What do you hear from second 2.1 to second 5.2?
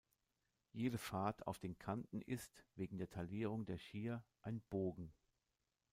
ist, wegen der Taillierung der Skier, ein Bogen.